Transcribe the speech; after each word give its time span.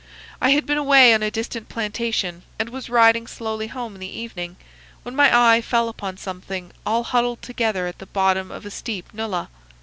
I 0.41 0.49
had 0.49 0.65
been 0.65 0.79
away 0.79 1.13
on 1.13 1.21
a 1.21 1.29
distant 1.29 1.69
plantation, 1.69 2.41
and 2.57 2.69
was 2.69 2.89
riding 2.89 3.27
slowly 3.27 3.67
home 3.67 3.93
in 3.93 3.99
the 4.01 4.09
evening, 4.09 4.55
when 5.03 5.15
my 5.15 5.29
eye 5.53 5.61
fell 5.61 5.89
upon 5.89 6.17
something 6.17 6.71
all 6.87 7.03
huddled 7.03 7.43
together 7.43 7.85
at 7.85 7.99
the 7.99 8.07
bottom 8.07 8.49
of 8.49 8.65
a 8.65 8.71
steep 8.71 9.13
nullah. 9.13 9.49